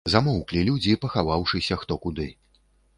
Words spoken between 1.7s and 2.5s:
хто куды.